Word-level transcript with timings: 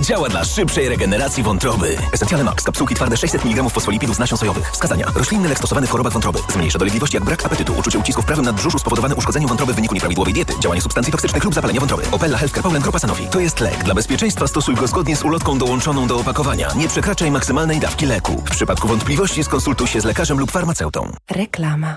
działa 0.00 0.28
dla 0.28 0.44
szybszej 0.44 0.88
regeneracji 0.88 1.42
wątroby. 1.42 1.96
Essentiale 2.12 2.44
Max. 2.44 2.64
Kapsułki 2.64 2.94
twarde 2.94 3.16
600 3.16 3.44
mg 3.44 3.70
fosfolipidu 3.70 4.14
z 4.14 4.18
nasion 4.18 4.38
sojowych. 4.38 4.70
Wskazania. 4.72 5.06
Roślinny 5.14 5.48
lek 5.48 5.58
stosowany 5.58 5.86
w 5.86 5.90
chorobach 5.90 6.12
wątroby. 6.12 6.38
Zmniejsza 6.52 6.78
dolegliwości 6.78 7.16
jak 7.16 7.24
brak 7.24 7.46
apetytu, 7.46 7.74
uczucie 7.78 7.98
ucisku 7.98 8.22
w 8.22 8.24
prawym 8.24 8.44
nadbrzuszu 8.44 8.78
spowodowane 8.78 9.14
uszkodzeniem 9.14 9.48
wątroby 9.48 9.72
w 9.72 9.76
wyniku 9.76 9.94
nieprawidłowej 9.94 10.34
diety, 10.34 10.54
działanie 10.60 10.80
substancji 10.80 11.12
toksycznych 11.12 11.44
lub 11.44 11.54
zapalenie 11.54 11.80
wątroby. 11.80 12.02
Opella 12.12 12.38
Healthcare 12.38 12.62
Poland 12.62 12.82
Grupa 12.82 12.98
Sanofi. 12.98 13.26
To 13.26 13.40
jest 13.40 13.60
lek. 13.60 13.84
Dla 13.84 13.94
bezpieczeństwa 13.94 14.46
stosuj 14.46 14.74
go 14.74 14.86
zgodnie 14.86 15.16
z 15.16 15.24
ulotką 15.24 15.58
dołączoną 15.58 16.06
do 16.06 16.16
opakowania. 16.16 16.68
Nie 16.76 16.88
przekraczaj 16.88 17.30
maksymalnej 17.30 17.80
dawki 17.80 18.06
leku. 18.06 18.42
W 18.46 18.50
przypadku 18.50 18.88
wątpliwości 18.88 19.44
skonsultuj 19.44 19.86
się 19.86 20.00
z 20.00 20.04
lekarzem 20.04 20.38
lub 20.38 20.50
farmaceutą. 20.50 21.12
Reklama. 21.30 21.96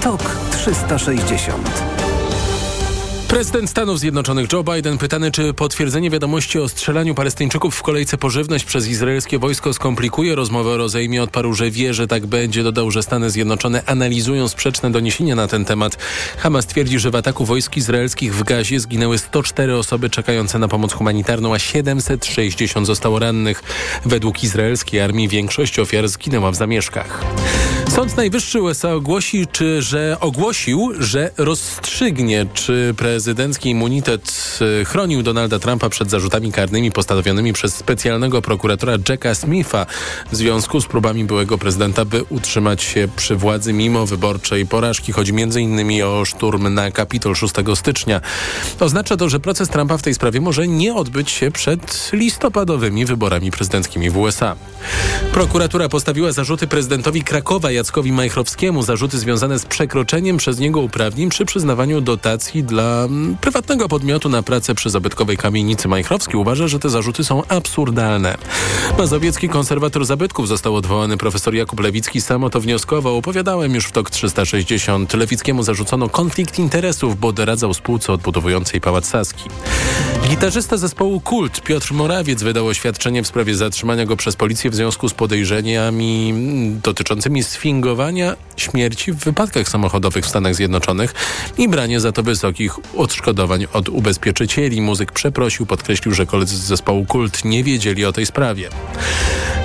TOK 0.00 0.22
360 0.50 2.07
Prezydent 3.28 3.70
Stanów 3.70 3.98
Zjednoczonych 3.98 4.52
Joe 4.52 4.64
Biden 4.64 4.98
pytany, 4.98 5.30
czy 5.30 5.54
potwierdzenie 5.54 6.10
wiadomości 6.10 6.58
o 6.58 6.68
strzelaniu 6.68 7.14
Palestyńczyków 7.14 7.74
w 7.74 7.82
kolejce 7.82 8.18
po 8.18 8.30
żywność 8.30 8.64
przez 8.64 8.88
izraelskie 8.88 9.38
wojsko 9.38 9.74
skomplikuje 9.74 10.34
rozmowę 10.34 10.70
o 10.70 10.76
rozejmie. 10.76 11.22
Odparł, 11.22 11.54
że 11.54 11.70
wie, 11.70 11.94
że 11.94 12.06
tak 12.06 12.26
będzie. 12.26 12.62
Dodał, 12.62 12.90
że 12.90 13.02
Stany 13.02 13.30
Zjednoczone 13.30 13.82
analizują 13.86 14.48
sprzeczne 14.48 14.90
doniesienia 14.90 15.34
na 15.34 15.46
ten 15.46 15.64
temat. 15.64 15.98
Hamas 16.38 16.66
twierdzi, 16.66 16.98
że 16.98 17.10
w 17.10 17.14
ataku 17.14 17.44
wojsk 17.44 17.76
izraelskich 17.76 18.34
w 18.34 18.42
Gazie 18.42 18.80
zginęły 18.80 19.18
104 19.18 19.76
osoby 19.76 20.10
czekające 20.10 20.58
na 20.58 20.68
pomoc 20.68 20.92
humanitarną, 20.92 21.54
a 21.54 21.58
760 21.58 22.86
zostało 22.86 23.18
rannych. 23.18 23.62
Według 24.04 24.44
izraelskiej 24.44 25.00
armii 25.00 25.28
większość 25.28 25.78
ofiar 25.78 26.08
zginęła 26.08 26.50
w 26.50 26.56
zamieszkach. 26.56 27.24
Sąd 27.88 28.16
Najwyższy 28.16 28.62
USA 28.62 28.92
ogłosi, 28.92 29.46
czy, 29.52 29.82
że 29.82 30.16
ogłosił, 30.20 30.92
że 30.98 31.30
rozstrzygnie, 31.36 32.46
czy 32.54 32.94
prezydencki 33.18 33.70
immunitet 33.70 34.58
e, 34.80 34.84
chronił 34.84 35.22
Donalda 35.22 35.58
Trumpa 35.58 35.88
przed 35.88 36.10
zarzutami 36.10 36.52
karnymi 36.52 36.92
postawionymi 36.92 37.52
przez 37.52 37.74
specjalnego 37.74 38.42
prokuratora 38.42 38.92
Jacka 39.08 39.34
Smitha 39.34 39.86
w 40.32 40.36
związku 40.36 40.80
z 40.80 40.86
próbami 40.86 41.24
byłego 41.24 41.58
prezydenta, 41.58 42.04
by 42.04 42.24
utrzymać 42.24 42.82
się 42.82 43.08
przy 43.16 43.36
władzy 43.36 43.72
mimo 43.72 44.06
wyborczej 44.06 44.66
porażki. 44.66 45.12
Chodzi 45.12 45.32
m.in. 45.32 46.02
o 46.02 46.24
szturm 46.24 46.74
na 46.74 46.90
Kapitol 46.90 47.34
6 47.34 47.54
stycznia. 47.74 48.20
Oznacza 48.80 49.16
to, 49.16 49.28
że 49.28 49.40
proces 49.40 49.68
Trumpa 49.68 49.96
w 49.96 50.02
tej 50.02 50.14
sprawie 50.14 50.40
może 50.40 50.68
nie 50.68 50.94
odbyć 50.94 51.30
się 51.30 51.50
przed 51.50 52.10
listopadowymi 52.12 53.04
wyborami 53.04 53.50
prezydenckimi 53.50 54.10
w 54.10 54.16
USA. 54.16 54.56
Prokuratura 55.32 55.88
postawiła 55.88 56.32
zarzuty 56.32 56.66
prezydentowi 56.66 57.22
Krakowa 57.22 57.70
Jackowi 57.70 58.12
Majchrowskiemu, 58.12 58.82
zarzuty 58.82 59.18
związane 59.18 59.58
z 59.58 59.66
przekroczeniem 59.66 60.36
przez 60.36 60.58
niego 60.58 60.80
uprawnień 60.80 61.28
przy 61.28 61.44
przyznawaniu 61.44 62.00
dotacji 62.00 62.64
dla 62.64 63.07
prywatnego 63.40 63.88
podmiotu 63.88 64.28
na 64.28 64.42
pracę 64.42 64.74
przy 64.74 64.90
zabytkowej 64.90 65.36
kamienicy 65.36 65.88
Majchrowski 65.88 66.36
uważa, 66.36 66.68
że 66.68 66.78
te 66.78 66.90
zarzuty 66.90 67.24
są 67.24 67.42
absurdalne. 67.48 68.38
Mazowiecki 68.98 69.48
konserwator 69.48 70.04
zabytków 70.04 70.48
został 70.48 70.76
odwołany. 70.76 71.16
Profesor 71.16 71.54
Jakub 71.54 71.80
Lewicki 71.80 72.20
samo 72.20 72.50
to 72.50 72.60
wnioskował. 72.60 73.16
Opowiadałem 73.16 73.74
już 73.74 73.84
w 73.84 73.92
TOK 73.92 74.10
360. 74.10 75.14
Lewickiemu 75.14 75.62
zarzucono 75.62 76.08
konflikt 76.08 76.58
interesów, 76.58 77.20
bo 77.20 77.32
doradzał 77.32 77.74
spółce 77.74 78.12
odbudowującej 78.12 78.80
Pałac 78.80 79.06
Saski. 79.06 79.44
Gitarzysta 80.28 80.76
zespołu 80.76 81.20
Kult 81.20 81.60
Piotr 81.60 81.92
Morawiec 81.92 82.42
wydał 82.42 82.66
oświadczenie 82.66 83.22
w 83.22 83.26
sprawie 83.26 83.54
zatrzymania 83.54 84.06
go 84.06 84.16
przez 84.16 84.36
policję 84.36 84.70
w 84.70 84.74
związku 84.74 85.08
z 85.08 85.14
podejrzeniami 85.14 86.34
dotyczącymi 86.82 87.42
sfingowania 87.42 88.36
śmierci 88.56 89.12
w 89.12 89.16
wypadkach 89.16 89.68
samochodowych 89.68 90.24
w 90.24 90.28
Stanach 90.28 90.54
Zjednoczonych 90.54 91.14
i 91.58 91.68
branie 91.68 92.00
za 92.00 92.12
to 92.12 92.22
wysokich 92.22 92.76
odszkodowań 92.96 93.66
od 93.72 93.88
ubezpieczycieli. 93.88 94.80
Muzyk 94.80 95.12
przeprosił, 95.12 95.66
podkreślił, 95.66 96.14
że 96.14 96.26
koledzy 96.26 96.56
z 96.56 96.60
zespołu 96.60 97.04
Kult 97.04 97.44
nie 97.44 97.64
wiedzieli 97.64 98.04
o 98.04 98.12
tej 98.12 98.26
sprawie. 98.26 98.68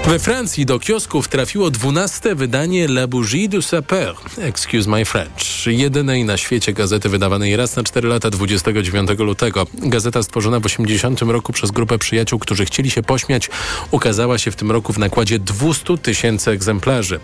We 0.07 0.19
Francji 0.19 0.65
do 0.65 0.79
kiosków 0.79 1.27
trafiło 1.27 1.71
12 1.71 2.35
wydanie 2.35 2.85
La 2.85 3.07
Bougie 3.07 3.49
du 3.49 3.61
Sapeur, 3.61 4.15
excuse 4.37 4.89
my 4.89 5.05
French, 5.05 5.65
jedynej 5.65 6.25
na 6.25 6.37
świecie 6.37 6.73
gazety 6.73 7.09
wydawanej 7.09 7.55
raz 7.55 7.75
na 7.75 7.83
4 7.83 8.07
lata 8.07 8.29
29 8.29 9.09
lutego. 9.19 9.67
Gazeta 9.73 10.23
stworzona 10.23 10.59
w 10.59 10.65
80 10.65 11.21
roku 11.21 11.53
przez 11.53 11.71
grupę 11.71 11.97
przyjaciół, 11.97 12.39
którzy 12.39 12.65
chcieli 12.65 12.91
się 12.91 13.03
pośmiać, 13.03 13.49
ukazała 13.91 14.37
się 14.37 14.51
w 14.51 14.55
tym 14.55 14.71
roku 14.71 14.93
w 14.93 14.97
nakładzie 14.97 15.39
200 15.39 15.97
tysięcy 15.97 16.51
egzemplarzy. 16.51 17.19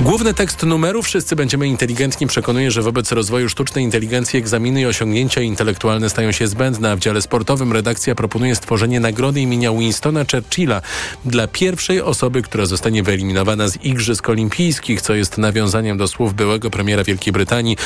Główny 0.00 0.34
tekst 0.34 0.62
numeru 0.62 1.02
Wszyscy 1.02 1.36
będziemy 1.36 1.66
inteligentni 1.66 2.26
przekonuje, 2.26 2.70
że 2.70 2.82
wobec 2.82 3.12
rozwoju 3.12 3.48
sztucznej 3.48 3.84
inteligencji 3.84 4.38
egzaminy 4.38 4.80
i 4.80 4.86
osiągnięcia 4.86 5.40
intelektualne 5.40 6.10
stają 6.10 6.32
się 6.32 6.46
zbędne, 6.46 6.92
a 6.92 6.96
w 6.96 6.98
dziale 6.98 7.22
sportowym 7.22 7.72
redakcja 7.72 8.14
proponuje 8.14 8.56
stworzenie 8.56 9.00
nagrody 9.00 9.40
imienia 9.40 9.72
Winstona 9.72 10.24
Churchilla 10.32 10.82
dla 11.24 11.46
pierwszej 11.48 12.00
osoby, 12.00 12.15
która 12.42 12.66
zostanie 12.66 13.02
wyeliminowana 13.02 13.68
z 13.68 13.84
Igrzysk 13.84 14.28
Olimpijskich, 14.28 15.02
co 15.02 15.14
jest 15.14 15.38
nawiązaniem 15.38 15.98
do 15.98 16.08
słów 16.08 16.34
byłego 16.34 16.70
premiera 16.70 17.04
Wielkiej 17.04 17.32
Brytanii. 17.32 17.76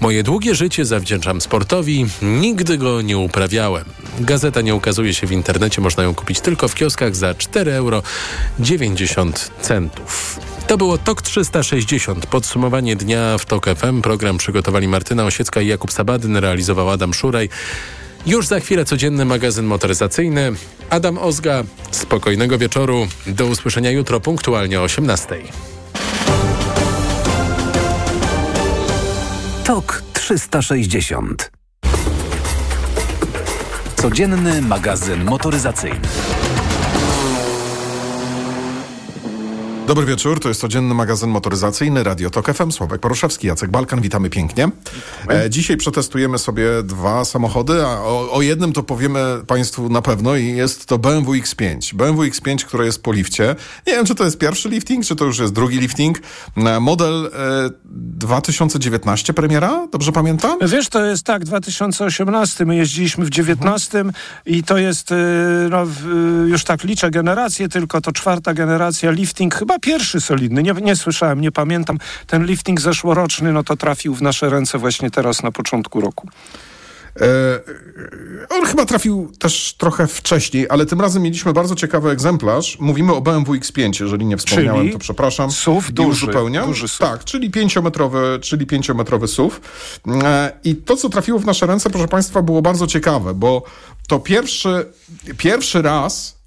Moje 0.00 0.22
długie 0.22 0.54
życie 0.54 0.84
zawdzięczam 0.84 1.40
sportowi, 1.40 2.06
nigdy 2.22 2.78
go 2.78 3.02
nie 3.02 3.18
uprawiałem. 3.18 3.84
Gazeta 4.20 4.60
nie 4.60 4.74
ukazuje 4.74 5.14
się 5.14 5.26
w 5.26 5.32
internecie, 5.32 5.80
można 5.80 6.02
ją 6.02 6.14
kupić 6.14 6.40
tylko 6.40 6.68
w 6.68 6.74
kioskach 6.74 7.16
za 7.16 7.32
4,90 7.32 7.70
euro. 7.70 8.02
To 10.68 10.76
było 10.76 10.98
TOK 10.98 11.22
360. 11.22 12.26
Podsumowanie 12.26 12.96
dnia 12.96 13.38
w 13.38 13.46
TOK 13.46 13.66
FM. 13.66 14.02
Program 14.02 14.38
przygotowali 14.38 14.88
Martyna 14.88 15.24
Osiecka 15.24 15.60
i 15.60 15.66
Jakub 15.66 15.92
Sabadyn, 15.92 16.36
realizował 16.36 16.90
Adam 16.90 17.14
Szuraj. 17.14 17.48
Już 18.26 18.46
za 18.46 18.60
chwilę 18.60 18.84
codzienny 18.84 19.24
magazyn 19.24 19.66
motoryzacyjny. 19.66 20.52
Adam 20.90 21.18
Ozga, 21.18 21.64
spokojnego 21.90 22.58
wieczoru. 22.58 23.06
Do 23.26 23.46
usłyszenia 23.46 23.90
jutro 23.90 24.20
punktualnie 24.20 24.80
o 24.80 24.82
18. 24.82 25.26
TOK 29.64 30.02
360. 30.12 31.50
Codzienny 33.96 34.62
magazyn 34.62 35.24
motoryzacyjny. 35.24 36.00
Dobry 39.88 40.06
wieczór, 40.06 40.40
to 40.40 40.48
jest 40.48 40.60
codzienny 40.60 40.94
magazyn 40.94 41.30
motoryzacyjny 41.30 42.04
Radio 42.04 42.30
Tok 42.30 42.54
FM. 42.54 42.70
Sławek 42.72 43.00
Poruszewski, 43.00 43.46
Jacek 43.46 43.70
Balkan, 43.70 44.00
witamy 44.00 44.30
pięknie. 44.30 44.68
E, 45.30 45.50
dzisiaj 45.50 45.76
przetestujemy 45.76 46.38
sobie 46.38 46.82
dwa 46.84 47.24
samochody, 47.24 47.86
a 47.86 48.00
o, 48.00 48.32
o, 48.32 48.42
jednym 48.42 48.72
to 48.72 48.82
powiemy 48.82 49.20
Państwu 49.46 49.88
na 49.88 50.02
pewno 50.02 50.36
i 50.36 50.46
jest 50.46 50.86
to 50.86 50.98
BMW 50.98 51.32
X5. 51.32 51.94
BMW 51.94 52.22
X5, 52.22 52.64
które 52.64 52.86
jest 52.86 53.02
po 53.02 53.12
lifcie. 53.12 53.56
Nie 53.86 53.92
wiem, 53.92 54.06
czy 54.06 54.14
to 54.14 54.24
jest 54.24 54.38
pierwszy 54.38 54.68
lifting, 54.68 55.04
czy 55.04 55.16
to 55.16 55.24
już 55.24 55.38
jest 55.38 55.52
drugi 55.52 55.78
lifting. 55.78 56.18
E, 56.56 56.80
model 56.80 57.26
e, 57.26 57.70
2019 57.84 59.34
premiera, 59.34 59.88
dobrze 59.92 60.12
pamiętam? 60.12 60.58
Wiesz, 60.66 60.88
to 60.88 61.04
jest 61.04 61.22
tak, 61.22 61.44
2018, 61.44 62.64
my 62.64 62.76
jeździliśmy 62.76 63.24
w 63.24 63.30
19 63.30 63.98
mhm. 63.98 64.14
i 64.46 64.62
to 64.62 64.78
jest, 64.78 65.12
e, 65.12 65.16
no, 65.70 65.86
już 66.46 66.64
tak 66.64 66.84
liczę 66.84 67.10
generację, 67.10 67.68
tylko 67.68 68.00
to 68.00 68.12
czwarta 68.12 68.54
generacja 68.54 69.10
lifting, 69.10 69.54
chyba 69.54 69.77
pierwszy 69.80 70.20
solidny, 70.20 70.62
nie, 70.62 70.72
nie 70.72 70.96
słyszałem, 70.96 71.40
nie 71.40 71.52
pamiętam. 71.52 71.98
Ten 72.26 72.46
lifting 72.46 72.80
zeszłoroczny, 72.80 73.52
no 73.52 73.64
to 73.64 73.76
trafił 73.76 74.14
w 74.14 74.22
nasze 74.22 74.50
ręce 74.50 74.78
właśnie 74.78 75.10
teraz 75.10 75.42
na 75.42 75.52
początku 75.52 76.00
roku. 76.00 76.28
E, 77.20 77.60
on 78.50 78.66
chyba 78.66 78.86
trafił 78.86 79.32
też 79.38 79.74
trochę 79.78 80.06
wcześniej, 80.06 80.66
ale 80.70 80.86
tym 80.86 81.00
razem 81.00 81.22
mieliśmy 81.22 81.52
bardzo 81.52 81.74
ciekawy 81.74 82.10
egzemplarz. 82.10 82.76
Mówimy 82.80 83.14
o 83.14 83.20
BMW 83.20 83.54
X5, 83.54 84.02
jeżeli 84.02 84.26
nie 84.26 84.36
wspomniałem, 84.36 84.80
czyli 84.80 84.92
to 84.92 84.98
przepraszam. 84.98 85.50
SUV 85.50 85.92
duży, 85.92 86.08
uzupełniam. 86.10 86.66
duży 86.66 86.88
SUV. 86.88 87.10
Tak, 87.10 87.24
czyli 87.24 87.50
pięciometrowy, 87.50 88.38
czyli 88.42 88.66
pięciometrowy 88.66 89.28
SUV. 89.28 89.56
E, 90.24 90.52
I 90.64 90.76
to, 90.76 90.96
co 90.96 91.08
trafiło 91.08 91.38
w 91.38 91.46
nasze 91.46 91.66
ręce, 91.66 91.90
proszę 91.90 92.08
Państwa, 92.08 92.42
było 92.42 92.62
bardzo 92.62 92.86
ciekawe, 92.86 93.34
bo 93.34 93.62
to 94.08 94.18
pierwszy, 94.18 94.86
pierwszy 95.38 95.82
raz 95.82 96.37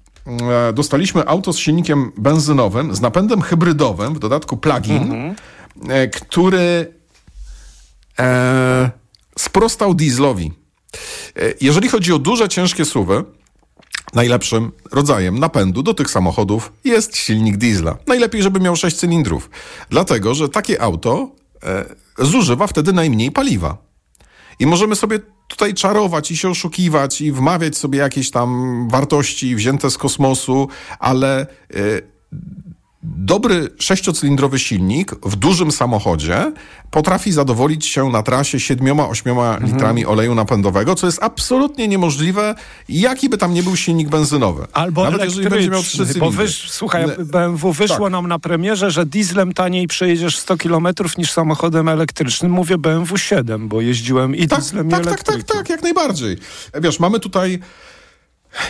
dostaliśmy 0.74 1.26
auto 1.26 1.52
z 1.52 1.58
silnikiem 1.58 2.12
benzynowym, 2.16 2.94
z 2.94 3.00
napędem 3.00 3.42
hybrydowym, 3.42 4.14
w 4.14 4.18
dodatku 4.18 4.56
plug-in, 4.56 5.02
mhm. 5.02 5.34
E, 5.88 6.08
który 6.08 6.94
e, 8.18 8.90
sprostał 9.38 9.94
dieslowi. 9.94 10.52
E, 11.36 11.54
jeżeli 11.60 11.88
chodzi 11.88 12.12
o 12.12 12.18
duże, 12.18 12.48
ciężkie 12.48 12.84
suwy, 12.84 13.24
najlepszym 14.14 14.72
rodzajem 14.92 15.38
napędu 15.38 15.82
do 15.82 15.94
tych 15.94 16.10
samochodów 16.10 16.72
jest 16.84 17.16
silnik 17.16 17.56
diesla. 17.56 17.96
Najlepiej, 18.06 18.42
żeby 18.42 18.60
miał 18.60 18.76
6 18.76 18.96
cylindrów, 18.96 19.50
dlatego 19.90 20.34
że 20.34 20.48
takie 20.48 20.82
auto 20.82 21.30
e, 21.62 21.84
zużywa 22.18 22.66
wtedy 22.66 22.92
najmniej 22.92 23.32
paliwa. 23.32 23.76
I 24.58 24.66
możemy 24.66 24.96
sobie 24.96 25.18
tutaj 25.52 25.74
czarować 25.74 26.30
i 26.30 26.36
się 26.36 26.48
oszukiwać 26.48 27.20
i 27.20 27.32
wmawiać 27.32 27.76
sobie 27.76 27.98
jakieś 27.98 28.30
tam 28.30 28.88
wartości 28.88 29.56
wzięte 29.56 29.90
z 29.90 29.98
kosmosu, 29.98 30.68
ale 30.98 31.46
y, 31.76 32.02
dobry 33.02 33.68
sześciocylindrowy 33.78 34.58
silnik 34.58 35.10
w 35.22 35.36
dużym 35.36 35.72
samochodzie 35.72 36.52
potrafi 36.90 37.32
zadowolić 37.32 37.86
się 37.86 38.10
na 38.10 38.22
trasie 38.22 38.58
7-8 38.58 39.30
mhm. 39.30 39.66
litrami 39.66 40.06
oleju 40.06 40.34
napędowego, 40.34 40.94
co 40.94 41.06
jest 41.06 41.22
absolutnie 41.22 41.88
niemożliwe, 41.88 42.54
jaki 42.88 43.28
by 43.28 43.38
tam 43.38 43.54
nie 43.54 43.62
był 43.62 43.76
silnik 43.76 44.08
benzynowy. 44.08 44.66
Albo 44.72 45.04
Nawet 45.04 45.24
jeżeli 45.24 45.48
będzie 45.48 45.70
miał 45.70 45.82
trzy 45.82 46.06
Bo 46.18 46.30
wysz, 46.30 46.70
słuchaj, 46.70 47.04
BMW 47.18 47.72
wyszło 47.72 48.06
tak. 48.06 48.12
nam 48.12 48.28
na 48.28 48.38
premierze, 48.38 48.90
że 48.90 49.06
dieslem 49.06 49.52
taniej 49.52 49.86
przejedziesz 49.86 50.36
100 50.36 50.56
km 50.56 50.88
niż 51.18 51.32
samochodem 51.32 51.88
elektrycznym. 51.88 52.52
Mówię 52.52 52.78
BMW 52.78 53.18
7, 53.18 53.68
bo 53.68 53.80
jeździłem 53.80 54.36
i 54.36 54.48
tak, 54.48 54.60
dieslem 54.60 54.90
tak, 54.90 55.02
i 55.02 55.04
tak, 55.04 55.22
tak, 55.22 55.42
tak, 55.42 55.68
jak 55.68 55.82
najbardziej. 55.82 56.36
Wiesz, 56.80 57.00
mamy 57.00 57.20
tutaj 57.20 57.58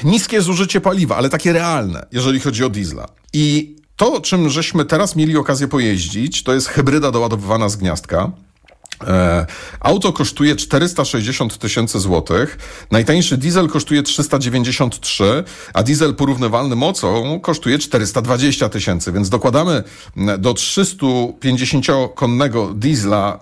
niskie 0.05 0.43
zużycie 0.43 0.81
paliwa, 0.81 1.17
ale 1.17 1.29
takie 1.29 1.53
realne, 1.53 2.07
jeżeli 2.13 2.41
chodzi 2.41 2.65
o 2.65 2.69
diesla. 2.69 3.09
I 3.33 3.82
to, 4.03 4.21
czym 4.21 4.49
żeśmy 4.49 4.85
teraz 4.85 5.17
mieli 5.17 5.37
okazję 5.37 5.69
pojeździć, 5.69 6.43
to 6.43 6.55
jest 6.55 6.69
hybryda 6.69 7.11
doładowywana 7.11 7.69
z 7.69 7.77
gniazdka. 7.77 8.31
E, 9.07 9.47
auto 9.81 10.13
kosztuje 10.13 10.57
460 10.57 11.59
tysięcy 11.59 12.01
złotych, 12.01 12.59
najtańszy 12.91 13.37
diesel 13.37 13.69
kosztuje 13.69 14.03
393, 14.03 15.45
a 15.75 15.83
diesel 15.83 16.15
porównywalny 16.15 16.77
mocą 16.77 17.41
kosztuje 17.41 17.79
420 17.79 18.69
tysięcy, 18.69 19.13
więc 19.13 19.29
dokładamy 19.29 19.83
do 20.39 20.53
350-konnego 20.53 22.75
diesla 22.75 23.41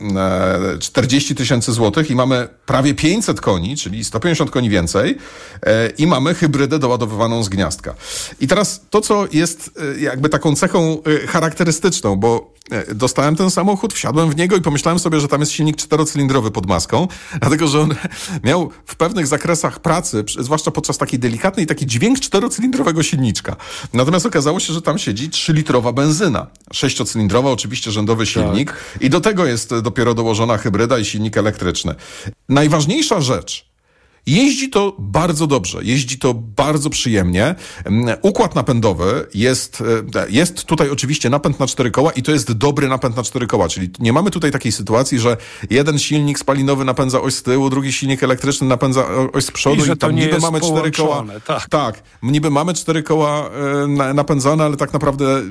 40 0.81 1.33
e, 1.33 1.37
tysięcy 1.37 1.73
złotych 1.73 2.11
i 2.11 2.15
mamy 2.15 2.49
prawie 2.67 2.95
500 2.95 3.41
koni, 3.41 3.77
czyli 3.77 4.05
150 4.05 4.51
koni 4.51 4.71
więcej 4.71 5.19
e, 5.63 5.89
i 5.89 6.06
mamy 6.06 6.35
hybrydę 6.35 6.79
doładowywaną 6.79 7.45
z 7.45 7.49
gniazdka. 7.49 7.95
I 8.41 8.47
teraz 8.47 8.81
to, 8.91 9.01
co 9.01 9.27
jest 9.33 9.81
jakby 9.99 10.29
taką 10.29 10.56
cechą 10.56 11.03
charakterystyczną, 11.29 12.17
bo 12.17 12.61
dostałem 12.95 13.37
ten 13.37 13.51
samochód, 13.51 13.95
wsiadłem 13.95 14.31
w 14.31 14.37
niego 14.37 14.56
i 14.56 14.61
pomyślałem 14.61 14.99
sobie, 14.99 15.21
że 15.21 15.29
tam 15.29 15.41
jest 15.41 15.50
silnik 15.50 15.76
czterocylindrowy 15.76 16.50
pod 16.50 16.67
maską, 16.67 17.08
dlatego 17.41 17.69
że 17.69 17.81
on 17.81 17.94
miał 18.44 18.70
w 18.87 18.97
pewnych 18.97 19.26
zakresach 19.26 19.81
pracy, 19.81 20.25
zwłaszcza 20.38 20.70
podczas 20.70 20.99
takiej 20.99 21.19
delikatnej, 21.19 21.67
taki 21.67 21.87
dźwięk 21.87 22.20
czterocylindrowego 22.20 23.02
silniczka. 23.02 23.56
Natomiast 23.93 24.26
okazało 24.26 24.61
się, 24.61 24.73
że 24.73 24.82
tam 24.82 24.99
siedzi 24.99 25.31
trzylitrowa 25.31 25.93
benzyna. 25.93 26.47
Sześciocylindrowa, 26.73 27.50
oczywiście 27.50 27.91
rzędowy 27.91 28.25
tak. 28.25 28.32
silnik 28.32 28.73
tak. 28.73 29.02
i 29.02 29.11
do 29.11 29.20
tego 29.20 29.47
jest 29.47 29.75
dopiero 29.82 30.14
dołożona 30.14 30.58
hybryda 30.58 30.99
i 30.99 31.05
silnik 31.05 31.37
elektryczny. 31.37 31.94
Najważniejsza 32.49 33.20
rzecz, 33.20 33.69
Jeździ 34.31 34.71
to 34.71 34.97
bardzo 34.99 35.47
dobrze, 35.47 35.79
jeździ 35.82 36.19
to 36.19 36.35
bardzo 36.35 36.91
przyjemnie. 36.91 37.55
Mm, 37.85 38.17
układ 38.23 38.55
napędowy 38.55 39.27
jest, 39.35 39.82
e, 40.17 40.31
jest 40.31 40.65
tutaj 40.65 40.91
oczywiście 40.91 41.31
napęd 41.31 41.61
na 41.61 41.67
cztery 41.67 41.91
koła 41.91 42.12
i 42.12 42.23
to 42.23 42.32
jest 42.32 42.53
dobry 42.53 42.88
napęd 42.88 43.17
na 43.17 43.23
cztery 43.23 43.47
koła, 43.47 43.69
czyli 43.69 43.91
nie 43.99 44.12
mamy 44.12 44.31
tutaj 44.31 44.50
takiej 44.50 44.73
sytuacji, 44.73 45.19
że 45.19 45.37
jeden 45.71 45.99
silnik 45.99 46.38
spalinowy 46.38 46.85
napędza 46.85 47.21
oś 47.21 47.35
z 47.35 47.43
tyłu, 47.43 47.71
drugi 47.71 47.93
silnik 47.93 48.23
elektryczny 48.23 48.67
napędza 48.67 49.05
oś 49.32 49.44
z 49.44 49.50
przodu 49.50 49.85
i, 49.85 49.91
i 49.91 49.97
tam 49.97 50.15
niby 50.15 50.38
mamy 50.38 50.61
cztery 50.61 50.91
koła. 50.91 51.25
Tak. 51.47 51.69
tak, 51.69 52.03
niby 52.23 52.50
mamy 52.50 52.75
cztery 52.75 53.03
koła 53.03 53.50
e, 54.05 54.15
napędzane, 54.15 54.65
ale 54.65 54.77
tak 54.77 54.93
naprawdę 54.93 55.43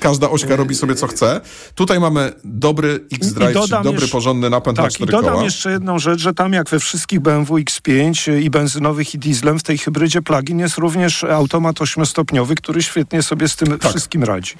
każda 0.00 0.30
ośka 0.30 0.56
robi 0.56 0.74
sobie 0.74 0.94
co 0.94 1.06
chce. 1.06 1.40
Tutaj 1.74 2.00
mamy 2.00 2.32
dobry 2.44 3.06
X-Drive, 3.12 3.68
dobry, 3.68 3.92
jeszcze, 3.92 4.08
porządny 4.08 4.50
napęd 4.50 4.76
tak, 4.76 4.86
na 4.86 4.90
cztery 4.90 5.10
koła. 5.12 5.22
i 5.22 5.24
dodam 5.24 5.44
jeszcze 5.44 5.70
jedną 5.70 5.98
rzecz, 5.98 6.20
że 6.20 6.34
tam 6.34 6.52
jak 6.52 6.70
we 6.70 6.78
wszystkich 6.78 7.20
BMW 7.20 7.58
X 7.58 7.80
5 7.94 8.28
i 8.28 8.50
benzynowych 8.50 9.14
i 9.14 9.18
dieslem 9.18 9.58
w 9.58 9.62
tej 9.62 9.78
hybrydzie 9.78 10.22
plug-in 10.22 10.58
jest 10.58 10.78
również 10.78 11.24
automat 11.24 11.80
ośmiostopniowy, 11.80 12.54
który 12.54 12.82
świetnie 12.82 13.22
sobie 13.22 13.48
z 13.48 13.56
tym 13.56 13.78
tak. 13.78 13.90
wszystkim 13.90 14.24
radzi. 14.24 14.54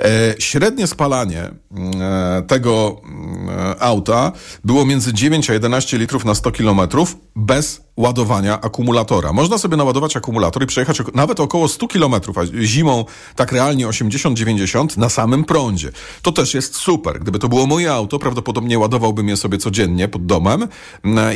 E, 0.00 0.34
średnie 0.38 0.86
spalanie 0.86 1.42
e, 1.42 2.42
tego 2.46 3.00
e, 3.48 3.82
auta 3.82 4.32
było 4.64 4.86
między 4.86 5.14
9 5.14 5.50
a 5.50 5.52
11 5.52 5.98
litrów 5.98 6.24
na 6.24 6.34
100 6.34 6.50
kilometrów 6.50 7.16
bez 7.36 7.80
ładowania 7.98 8.60
akumulatora. 8.60 9.32
Można 9.32 9.58
sobie 9.58 9.76
naładować 9.76 10.16
akumulator 10.16 10.62
i 10.62 10.66
przejechać 10.66 11.02
nawet 11.14 11.40
około 11.40 11.68
100 11.68 11.88
kilometrów, 11.88 12.38
a 12.38 12.42
zimą 12.62 13.04
tak 13.36 13.52
realnie 13.52 13.86
80-90 13.86 14.98
na 14.98 15.08
samym 15.08 15.44
prądzie. 15.44 15.90
To 16.22 16.32
też 16.32 16.54
jest 16.54 16.76
super. 16.76 17.20
Gdyby 17.20 17.38
to 17.38 17.48
było 17.48 17.66
moje 17.66 17.92
auto, 17.92 18.18
prawdopodobnie 18.18 18.78
ładowałbym 18.78 19.28
je 19.28 19.36
sobie 19.36 19.58
codziennie 19.58 20.08
pod 20.08 20.26
domem 20.26 20.68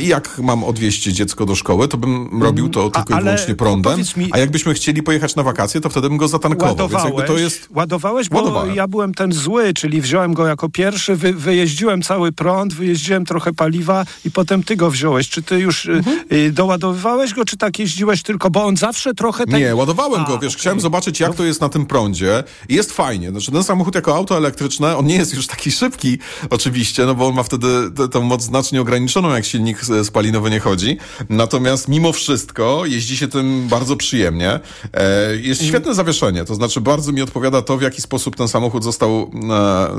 i 0.01 0.07
jak 0.07 0.39
mam 0.39 0.63
odwieźć 0.63 1.03
dziecko 1.03 1.45
do 1.45 1.55
szkoły, 1.55 1.87
to 1.87 1.97
bym 1.97 2.43
robił 2.43 2.69
to 2.69 2.89
tylko 2.89 3.15
a, 3.15 3.19
i 3.19 3.23
wyłącznie 3.23 3.55
prądem. 3.55 3.99
Mi... 4.17 4.29
A 4.31 4.37
jakbyśmy 4.37 4.73
chcieli 4.73 5.03
pojechać 5.03 5.35
na 5.35 5.43
wakacje, 5.43 5.81
to 5.81 5.89
wtedy 5.89 6.09
bym 6.09 6.17
go 6.17 6.27
zatankował. 6.27 6.75
Ładowałeś, 6.75 7.27
to 7.27 7.37
jest... 7.37 7.67
ładowałeś 7.75 8.29
bo 8.29 8.37
Ładowałem. 8.37 8.75
ja 8.75 8.87
byłem 8.87 9.13
ten 9.13 9.33
zły, 9.33 9.73
czyli 9.73 10.01
wziąłem 10.01 10.33
go 10.33 10.47
jako 10.47 10.69
pierwszy, 10.69 11.15
wy, 11.15 11.33
wyjeździłem 11.33 12.01
cały 12.01 12.31
prąd, 12.31 12.73
wyjeździłem 12.73 13.25
trochę 13.25 13.53
paliwa 13.53 14.05
i 14.25 14.31
potem 14.31 14.63
ty 14.63 14.75
go 14.75 14.91
wziąłeś. 14.91 15.29
Czy 15.29 15.41
ty 15.41 15.59
już 15.59 15.85
y, 15.85 15.91
mhm. 15.91 16.19
y, 16.31 16.52
doładowywałeś 16.53 17.33
go, 17.33 17.45
czy 17.45 17.57
tak 17.57 17.79
jeździłeś 17.79 18.23
tylko, 18.23 18.49
bo 18.49 18.63
on 18.63 18.77
zawsze 18.77 19.13
trochę... 19.13 19.45
Tak... 19.45 19.59
Nie, 19.59 19.75
ładowałem 19.75 20.21
A, 20.21 20.27
go, 20.27 20.39
wiesz, 20.39 20.53
okay. 20.53 20.59
chciałem 20.59 20.79
zobaczyć 20.79 21.19
jak 21.19 21.35
to 21.35 21.43
jest 21.43 21.61
na 21.61 21.69
tym 21.69 21.85
prądzie 21.85 22.43
i 22.69 22.75
jest 22.75 22.91
fajnie. 22.91 23.29
Znaczy 23.29 23.51
ten 23.51 23.63
samochód 23.63 23.95
jako 23.95 24.15
auto 24.15 24.37
elektryczne, 24.37 24.97
on 24.97 25.05
nie 25.05 25.15
jest 25.15 25.33
już 25.33 25.47
taki 25.47 25.71
szybki 25.71 26.19
oczywiście, 26.49 27.05
no 27.05 27.15
bo 27.15 27.27
on 27.27 27.35
ma 27.35 27.43
wtedy 27.43 27.67
tę 28.11 28.19
moc 28.19 28.43
znacznie 28.43 28.81
ograniczoną, 28.81 29.29
jak 29.29 29.45
silnik 29.45 29.81
spalinowy 30.03 30.49
nie 30.49 30.59
chodzi. 30.59 30.97
Natomiast 31.29 31.87
mimo 31.87 32.13
wszystko 32.13 32.85
jeździ 32.85 33.17
się 33.17 33.27
tym 33.27 33.67
bardzo 33.67 33.95
przyjemnie. 33.95 34.59
E, 34.93 35.35
jest 35.35 35.65
świetne 35.65 35.95
zawieszenie, 35.95 36.45
to 36.45 36.55
znaczy 36.55 36.81
bardzo 36.81 37.11
mi 37.11 37.21
odpowiada 37.21 37.61
to, 37.61 37.77
w 37.77 37.81
jaki 37.81 38.01
sposób 38.01 38.23
sposób 38.23 38.35
ten 38.35 38.47
samochód 38.47 38.83
został 38.83 39.31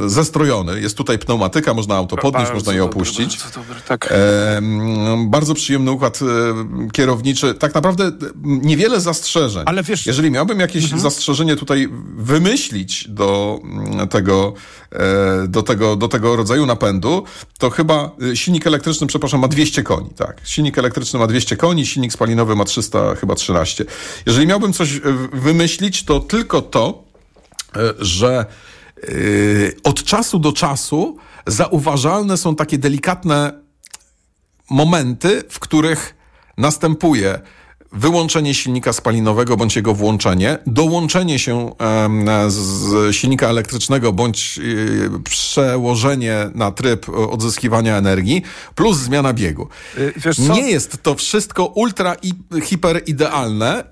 e, 0.04 0.08
zestrojony. 0.08 0.80
Jest 0.80 0.96
tutaj 0.96 1.18
pneumatyka, 1.18 1.74
można 1.74 1.94
auto 1.94 2.16
podnieść, 2.16 2.46
bardzo 2.46 2.54
można 2.54 2.72
je 2.72 2.84
opuścić. 2.84 3.38
Dobry, 3.38 3.44
bardzo, 3.44 3.60
dobry, 3.60 3.80
tak. 3.88 4.08
e, 4.12 4.62
bardzo 5.26 5.54
przyjemny 5.54 5.90
układ 5.90 6.20
e, 6.22 6.43
kierowniczy. 6.92 7.54
Tak 7.54 7.74
naprawdę 7.74 8.12
niewiele 8.44 9.00
zastrzeżeń. 9.00 9.62
Ale 9.66 9.82
wiesz... 9.82 10.06
Jeżeli 10.06 10.30
miałbym 10.30 10.60
jakieś 10.60 10.84
mhm. 10.84 11.02
zastrzeżenie 11.02 11.56
tutaj 11.56 11.88
wymyślić 12.16 13.08
do 13.08 13.60
tego, 14.10 14.54
e, 14.92 15.48
do, 15.48 15.62
tego, 15.62 15.96
do 15.96 16.08
tego 16.08 16.36
rodzaju 16.36 16.66
napędu, 16.66 17.24
to 17.58 17.70
chyba 17.70 18.10
e, 18.32 18.36
silnik 18.36 18.66
elektryczny, 18.66 19.06
przepraszam, 19.06 19.40
ma 19.40 19.48
200 19.48 19.82
koni. 19.82 20.10
Tak. 20.16 20.40
Silnik 20.44 20.78
elektryczny 20.78 21.18
ma 21.18 21.26
200 21.26 21.56
koni, 21.56 21.86
silnik 21.86 22.12
spalinowy 22.12 22.56
ma 22.56 22.64
300, 22.64 23.14
chyba 23.14 23.34
13. 23.34 23.84
Jeżeli 24.26 24.46
miałbym 24.46 24.72
coś 24.72 24.96
e, 24.96 25.00
wymyślić, 25.32 26.04
to 26.04 26.20
tylko 26.20 26.62
to, 26.62 27.04
E, 27.76 27.94
że 27.98 28.46
e, 29.02 29.06
od 29.84 30.04
czasu 30.04 30.38
do 30.38 30.52
czasu 30.52 31.16
zauważalne 31.46 32.36
są 32.36 32.56
takie 32.56 32.78
delikatne 32.78 33.52
momenty, 34.70 35.42
w 35.48 35.58
których 35.58 36.14
następuje 36.56 37.40
wyłączenie 37.94 38.54
silnika 38.54 38.92
spalinowego 38.92 39.56
bądź 39.56 39.76
jego 39.76 39.94
włączenie, 39.94 40.58
dołączenie 40.66 41.38
się 41.38 41.70
z 42.48 43.16
silnika 43.16 43.48
elektrycznego 43.48 44.12
bądź 44.12 44.58
e, 44.58 45.22
przełożenie 45.22 46.50
na 46.54 46.70
tryb 46.70 47.06
odzyskiwania 47.08 47.96
energii, 47.96 48.42
plus 48.74 48.96
zmiana 48.98 49.32
biegu. 49.32 49.68
Nie 50.54 50.70
jest 50.70 51.02
to 51.02 51.14
wszystko 51.14 51.66
ultra 51.66 52.16
i 52.22 52.32
hiper 52.62 53.02
idealne, 53.06 53.84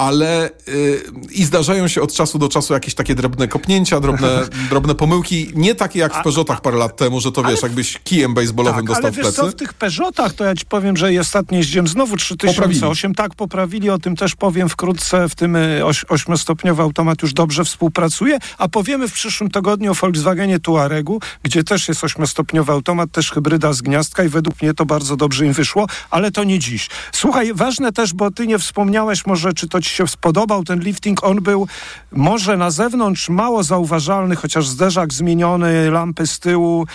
ale 0.00 0.50
yy, 0.66 1.02
i 1.30 1.44
zdarzają 1.44 1.88
się 1.88 2.02
od 2.02 2.12
czasu 2.12 2.38
do 2.38 2.48
czasu 2.48 2.72
jakieś 2.72 2.94
takie 2.94 3.14
drobne 3.14 3.48
kopnięcia, 3.48 4.00
drobne, 4.00 4.28
drobne 4.70 4.94
pomyłki, 4.94 5.50
nie 5.54 5.74
takie 5.74 5.98
jak 5.98 6.14
w 6.14 6.22
Peugeotach 6.22 6.60
parę 6.60 6.76
lat 6.76 6.96
temu, 6.96 7.20
że 7.20 7.32
to 7.32 7.42
wiesz, 7.42 7.62
jakbyś 7.62 7.98
kijem 8.04 8.34
baseballowym 8.34 8.86
tak, 8.86 8.86
dostał 8.86 9.04
ale 9.04 9.12
w 9.12 9.14
plecy. 9.14 9.40
Ale 9.40 9.50
co, 9.50 9.56
w 9.56 9.58
tych 9.58 9.74
Peugeotach, 9.74 10.32
to 10.32 10.44
ja 10.44 10.54
ci 10.54 10.66
powiem, 10.66 10.96
że 10.96 11.10
ostatnio 11.20 11.58
jeździłem 11.58 11.88
znowu 11.88 12.16
3008, 12.16 12.54
poprawili. 12.54 13.14
tak 13.14 13.34
poprawili, 13.34 13.90
o 13.90 13.98
tym 13.98 14.16
też 14.16 14.36
powiem 14.36 14.68
wkrótce, 14.68 15.28
w 15.28 15.34
tym 15.34 15.56
y, 15.56 15.84
oś, 15.84 16.04
ośmiostopniowy 16.08 16.82
automat 16.82 17.22
już 17.22 17.32
dobrze 17.32 17.64
współpracuje, 17.64 18.38
a 18.58 18.68
powiemy 18.68 19.08
w 19.08 19.12
przyszłym 19.12 19.50
tygodniu 19.50 19.90
o 19.90 19.94
Volkswagenie 19.94 20.60
Tuaregu, 20.60 21.20
gdzie 21.42 21.64
też 21.64 21.88
jest 21.88 22.04
ośmiostopniowy 22.04 22.72
automat, 22.72 23.12
też 23.12 23.30
hybryda 23.30 23.72
z 23.72 23.82
gniazdka 23.82 24.24
i 24.24 24.28
według 24.28 24.62
mnie 24.62 24.74
to 24.74 24.86
bardzo 24.86 25.16
dobrze 25.16 25.46
im 25.46 25.52
wyszło, 25.52 25.86
ale 26.10 26.30
to 26.30 26.44
nie 26.44 26.58
dziś. 26.58 26.88
Słuchaj, 27.12 27.54
ważne 27.54 27.92
też, 27.92 28.12
bo 28.12 28.30
ty 28.30 28.46
nie 28.46 28.58
wspomniałeś 28.58 29.26
może, 29.26 29.52
czy 29.52 29.68
to 29.68 29.80
ci 29.80 29.89
się 29.90 30.08
spodobał 30.08 30.64
ten 30.64 30.80
lifting. 30.80 31.24
On 31.24 31.36
był 31.36 31.68
może 32.12 32.56
na 32.56 32.70
zewnątrz 32.70 33.28
mało 33.28 33.62
zauważalny, 33.62 34.36
chociaż 34.36 34.66
zderzak 34.66 35.12
zmieniony, 35.12 35.90
lampy 35.90 36.26
z 36.26 36.38
tyłu. 36.38 36.86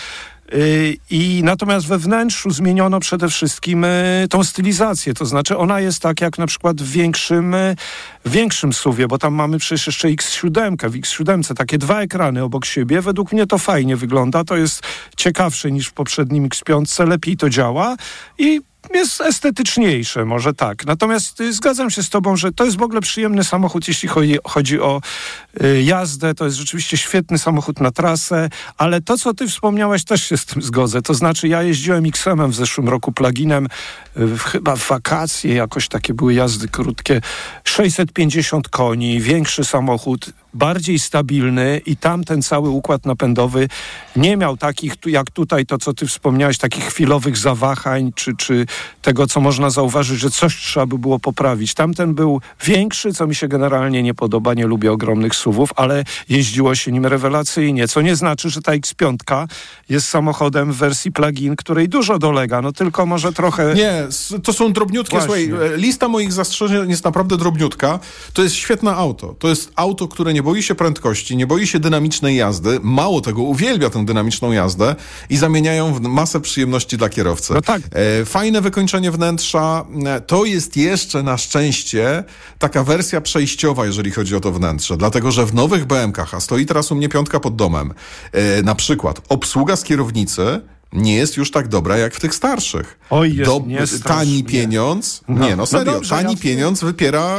Y, 0.54 0.96
I 1.10 1.40
natomiast 1.44 1.86
we 1.86 1.98
wnętrzu 1.98 2.50
zmieniono 2.50 3.00
przede 3.00 3.28
wszystkim 3.28 3.84
y, 3.84 4.26
tą 4.30 4.44
stylizację, 4.44 5.14
to 5.14 5.26
znaczy 5.26 5.56
ona 5.58 5.80
jest 5.80 6.02
tak 6.02 6.20
jak 6.20 6.38
na 6.38 6.46
przykład 6.46 6.82
w 6.82 6.90
większym, 6.90 7.54
y, 7.54 7.76
większym 8.24 8.72
suwie, 8.72 9.08
bo 9.08 9.18
tam 9.18 9.34
mamy 9.34 9.58
przecież 9.58 9.86
jeszcze 9.86 10.08
X7, 10.08 10.90
w 10.90 10.94
X7 10.94 11.54
takie 11.54 11.78
dwa 11.78 12.00
ekrany 12.00 12.42
obok 12.42 12.64
siebie. 12.64 13.00
Według 13.00 13.32
mnie 13.32 13.46
to 13.46 13.58
fajnie 13.58 13.96
wygląda, 13.96 14.44
to 14.44 14.56
jest 14.56 14.82
ciekawsze 15.16 15.70
niż 15.70 15.86
w 15.86 15.92
poprzednim 15.92 16.48
X5, 16.48 17.08
lepiej 17.08 17.36
to 17.36 17.50
działa 17.50 17.96
i 18.38 18.60
jest 18.94 19.20
estetyczniejsze, 19.20 20.24
może 20.24 20.54
tak. 20.54 20.86
Natomiast 20.86 21.40
y, 21.40 21.52
zgadzam 21.52 21.90
się 21.90 22.02
z 22.02 22.08
tobą, 22.08 22.36
że 22.36 22.52
to 22.52 22.64
jest 22.64 22.76
w 22.76 22.82
ogóle 22.82 23.00
przyjemny 23.00 23.44
samochód, 23.44 23.88
jeśli 23.88 24.08
chodzi, 24.08 24.38
chodzi 24.44 24.80
o 24.80 25.00
y, 25.62 25.82
jazdę. 25.82 26.34
To 26.34 26.44
jest 26.44 26.56
rzeczywiście 26.56 26.96
świetny 26.96 27.38
samochód 27.38 27.80
na 27.80 27.90
trasę, 27.90 28.48
ale 28.78 29.00
to, 29.00 29.18
co 29.18 29.34
ty 29.34 29.48
wspomniałeś, 29.48 30.04
też 30.04 30.24
się 30.24 30.36
z 30.36 30.46
tym 30.46 30.62
zgodzę. 30.62 31.02
To 31.02 31.14
znaczy, 31.14 31.48
ja 31.48 31.62
jeździłem 31.62 32.04
XM-em 32.06 32.50
w 32.50 32.54
zeszłym 32.54 32.88
roku, 32.88 33.12
pluginem, 33.12 33.68
y, 34.16 34.38
chyba 34.38 34.76
w 34.76 34.88
wakacje, 34.88 35.54
jakoś 35.54 35.88
takie 35.88 36.14
były 36.14 36.34
jazdy 36.34 36.68
krótkie. 36.68 37.20
650 37.64 38.68
koni, 38.68 39.20
większy 39.20 39.64
samochód, 39.64 40.32
bardziej 40.56 40.98
stabilny 40.98 41.80
i 41.86 41.96
tam 41.96 42.24
ten 42.24 42.42
cały 42.42 42.68
układ 42.68 43.06
napędowy 43.06 43.68
nie 44.16 44.36
miał 44.36 44.56
takich, 44.56 44.94
jak 45.06 45.30
tutaj 45.30 45.66
to, 45.66 45.78
co 45.78 45.94
ty 45.94 46.06
wspomniałeś, 46.06 46.58
takich 46.58 46.84
chwilowych 46.84 47.36
zawahań, 47.36 48.12
czy, 48.14 48.36
czy 48.36 48.66
tego, 49.02 49.26
co 49.26 49.40
można 49.40 49.70
zauważyć, 49.70 50.20
że 50.20 50.30
coś 50.30 50.56
trzeba 50.56 50.86
by 50.86 50.98
było 50.98 51.18
poprawić. 51.18 51.74
Tamten 51.74 52.14
był 52.14 52.40
większy, 52.64 53.12
co 53.12 53.26
mi 53.26 53.34
się 53.34 53.48
generalnie 53.48 54.02
nie 54.02 54.14
podoba, 54.14 54.54
nie 54.54 54.66
lubię 54.66 54.92
ogromnych 54.92 55.34
suwów, 55.34 55.70
ale 55.76 56.04
jeździło 56.28 56.74
się 56.74 56.92
nim 56.92 57.06
rewelacyjnie, 57.06 57.88
co 57.88 58.00
nie 58.00 58.16
znaczy, 58.16 58.50
że 58.50 58.62
ta 58.62 58.72
X5 58.72 59.16
jest 59.88 60.08
samochodem 60.08 60.72
w 60.72 60.76
wersji 60.76 61.12
plug-in, 61.12 61.56
której 61.56 61.88
dużo 61.88 62.18
dolega, 62.18 62.62
no 62.62 62.72
tylko 62.72 63.06
może 63.06 63.32
trochę... 63.32 63.74
Nie, 63.74 64.06
to 64.42 64.52
są 64.52 64.72
drobniutkie, 64.72 65.18
Właśnie. 65.18 65.46
słuchaj, 65.46 65.72
e, 65.74 65.76
lista 65.76 66.08
moich 66.08 66.32
zastrzeżeń 66.32 66.90
jest 66.90 67.04
naprawdę 67.04 67.36
drobniutka. 67.36 67.98
To 68.32 68.42
jest 68.42 68.54
świetne 68.54 68.94
auto. 68.94 69.34
To 69.38 69.48
jest 69.48 69.72
auto, 69.76 70.08
które 70.08 70.32
nie 70.32 70.42
boi 70.46 70.62
się 70.62 70.74
prędkości, 70.74 71.36
nie 71.36 71.46
boi 71.46 71.66
się 71.66 71.78
dynamicznej 71.78 72.36
jazdy, 72.36 72.80
mało 72.82 73.20
tego, 73.20 73.42
uwielbia 73.42 73.90
tę 73.90 74.04
dynamiczną 74.04 74.52
jazdę 74.52 74.94
i 75.30 75.36
zamieniają 75.36 75.94
w 75.94 76.00
masę 76.00 76.40
przyjemności 76.40 76.96
dla 76.96 77.08
kierowcy. 77.08 77.54
No 77.54 77.60
tak. 77.60 77.82
E, 77.92 78.24
fajne 78.24 78.60
wykończenie 78.60 79.10
wnętrza. 79.10 79.86
E, 80.06 80.20
To 80.20 80.44
jest 80.44 80.76
jeszcze 80.76 81.22
na 81.22 81.38
szczęście 81.38 82.24
taka 82.58 82.84
wersja 82.84 83.20
przejściowa, 83.20 83.86
jeżeli 83.86 84.10
chodzi 84.10 84.36
o 84.36 84.40
to 84.40 84.52
wnętrze. 84.52 84.96
Dlatego, 84.96 85.30
że 85.30 85.46
w 85.46 85.54
nowych 85.54 85.84
BMKach, 85.84 86.34
a 86.34 86.40
stoi 86.40 86.66
teraz 86.66 86.92
u 86.92 86.94
mnie 86.94 87.08
piątka 87.08 87.40
pod 87.40 87.56
domem, 87.56 87.94
e, 88.32 88.62
na 88.62 88.74
przykład 88.74 89.20
obsługa 89.28 89.76
z 89.76 89.84
kierownicy 89.84 90.60
nie 90.92 91.14
jest 91.14 91.36
już 91.36 91.50
tak 91.50 91.68
dobra 91.68 91.96
jak 91.96 92.14
w 92.14 92.20
tych 92.20 92.34
starszych. 92.34 92.98
Oj, 93.10 93.36
jest- 93.36 93.66
nie 93.66 93.86
strasz 93.86 94.02
tani 94.16 94.32
mnie. 94.32 94.44
pieniądz, 94.44 95.20
No. 95.28 95.46
nie 95.46 95.56
no 95.56 95.66
serio, 95.66 95.84
No 95.84 95.92
dobrze, 95.92 96.14
tani 96.14 96.32
ja- 96.34 96.40
pieniądz 96.40 96.80
wypiera 96.84 97.38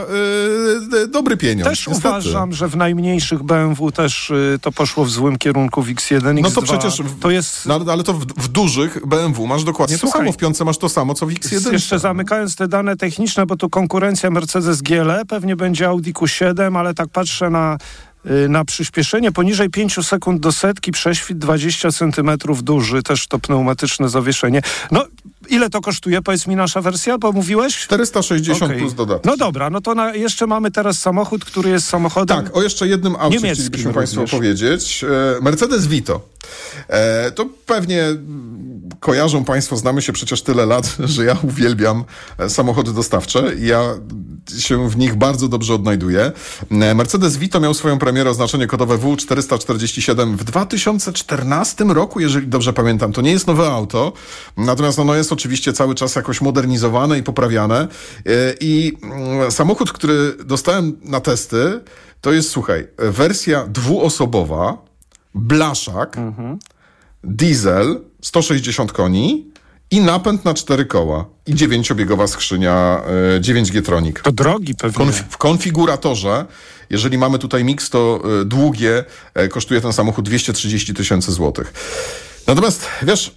y, 1.04 1.08
dobry 1.08 1.38
pieniądz. 1.38 1.70
Też 1.70 1.88
niestety. 1.88 2.08
uważam, 2.08 2.54
że 2.54 2.68
w 2.68 2.76
najmniejszych 2.76 3.44
BMW 3.44 3.92
też 3.92 4.30
y, 4.30 4.60
to 4.62 4.72
poszło 4.72 5.06
w 5.06 5.10
złym 5.10 5.38
kierunku 5.38 5.82
w 5.82 5.88
X1, 5.88 6.20
X2. 6.22 6.42
No 6.42 6.52
to 6.52 6.62
przecież, 6.62 7.02
w, 7.02 7.20
to 7.20 7.32
jest... 7.32 7.66
no, 7.66 7.80
ale 7.92 8.04
to 8.04 8.14
w, 8.14 8.26
w 8.26 8.48
dużych 8.48 9.08
BMW 9.08 9.48
masz 9.48 9.64
dokładnie 9.64 9.98
Słuchaj, 9.98 10.22
to 10.22 10.26
samo, 10.26 10.32
w 10.32 10.38
piątce 10.38 10.66
masz 10.66 10.78
to 10.78 10.90
samo, 10.90 11.14
co 11.14 11.26
w 11.26 11.30
X1. 11.30 11.74
Jeszcze 11.74 12.00
zamykając 12.00 12.56
te 12.56 12.68
dane 12.68 12.98
techniczne, 12.98 13.46
bo 13.46 13.56
tu 13.56 13.70
konkurencja 13.70 14.30
Mercedes 14.32 14.82
GLE, 14.82 15.26
pewnie 15.28 15.56
będzie 15.56 15.88
Audi 15.88 16.12
Q7, 16.12 16.78
ale 16.80 16.94
tak 16.94 17.10
patrzę 17.10 17.50
na, 17.50 17.78
na 18.50 18.66
przyspieszenie 18.66 19.32
poniżej 19.32 19.70
5 19.70 20.06
sekund 20.06 20.42
do 20.42 20.52
setki, 20.52 20.92
prześwit 20.92 21.38
20 21.38 21.92
cm 21.92 22.38
duży, 22.64 23.04
też 23.04 23.28
to 23.28 23.40
pneumatyczne 23.40 24.10
zawieszenie. 24.10 24.62
No, 24.92 25.06
ile 25.50 25.70
to 25.70 25.82
kosztuje? 25.82 26.22
Powiedz 26.22 26.48
mi 26.48 26.56
nasza 26.56 26.82
wersja, 26.82 27.18
bo 27.18 27.32
mówiłeś? 27.32 27.78
460 27.78 28.64
Okej. 28.64 28.80
plus 28.80 28.94
dodatek. 28.94 29.26
No 29.26 29.38
dobra, 29.38 29.70
no 29.70 29.82
to 29.82 29.96
na, 29.96 30.16
jeszcze 30.16 30.48
mamy 30.48 30.72
teraz 30.72 31.00
samochód, 31.00 31.46
który 31.46 31.70
jest 31.70 31.88
samochodem... 31.88 32.44
Tak, 32.44 32.58
o 32.58 32.62
jeszcze 32.62 32.88
jednym 32.88 33.16
aucie 33.16 33.54
chcielibyśmy 33.54 33.94
Państwu 33.94 34.24
opowiedzieć. 34.24 35.04
E, 35.04 35.42
Mercedes 35.42 35.88
Vito. 35.88 36.22
E, 36.88 37.32
to 37.32 37.46
pewnie 37.66 38.04
kojarzą 39.00 39.46
Państwo, 39.46 39.78
znamy 39.78 40.02
się 40.02 40.14
przecież 40.14 40.42
tyle 40.42 40.66
lat, 40.66 40.96
że 41.16 41.26
ja 41.26 41.38
uwielbiam 41.44 42.04
e, 42.38 42.50
samochody 42.50 42.94
dostawcze 42.94 43.56
ja 43.60 43.82
się 44.58 44.90
w 44.90 44.98
nich 44.98 45.16
bardzo 45.16 45.48
dobrze 45.48 45.74
odnajduję. 45.74 46.32
E, 46.72 46.96
Mercedes 46.96 47.38
Vito 47.38 47.60
miał 47.60 47.74
swoją 47.74 48.00
premierę, 48.00 48.30
oznaczenie 48.30 48.68
kodowe 48.68 48.98
W447 48.98 50.36
w 50.36 50.44
2014 50.44 51.84
roku, 51.84 52.20
jeżeli 52.20 52.48
dobrze 52.48 52.74
pamiętam. 52.74 53.14
To 53.14 53.22
nie 53.22 53.32
jest 53.32 53.48
nowe 53.48 53.68
auto, 53.68 54.14
natomiast 54.58 55.00
ono 55.00 55.16
jest 55.16 55.32
oczywiście 55.38 55.74
cały 55.74 55.96
czas 55.96 56.16
jakoś 56.16 56.42
modernizowane 56.42 57.20
i 57.20 57.24
poprawiane. 57.24 57.88
E, 58.26 58.54
I 58.60 58.98
mm, 59.04 59.52
samochód, 59.52 59.92
który 59.92 60.34
dostałem 60.46 61.00
na 61.04 61.20
testy, 61.20 61.82
to 62.22 62.34
jest, 62.34 62.50
słuchaj, 62.50 62.88
wersja 62.98 63.68
dwuosobowa, 63.68 64.78
blaszak, 65.36 66.18
diesel, 67.24 68.00
160 68.22 68.92
koni 68.92 69.52
i 69.92 70.02
napęd 70.02 70.46
na 70.46 70.54
cztery 70.54 70.86
koła 70.86 71.26
i 71.48 71.56
dziewięciobiegowa 71.56 72.28
skrzynia 72.28 73.02
e, 73.38 73.42
9G 73.42 73.82
Tronic. 73.82 74.22
To 74.22 74.32
drogi 74.32 74.76
pewnie. 74.76 75.06
Konf- 75.06 75.24
w 75.30 75.38
konfiguratorze, 75.38 76.46
jeżeli 76.90 77.18
mamy 77.18 77.40
tutaj 77.40 77.64
mix, 77.64 77.90
to 77.90 78.22
e, 78.42 78.46
długie 78.46 79.04
e, 79.34 79.48
kosztuje 79.48 79.82
ten 79.82 79.94
samochód 79.94 80.26
230 80.26 80.94
tysięcy 80.94 81.32
złotych. 81.32 81.74
Natomiast, 82.48 82.86
wiesz, 83.04 83.36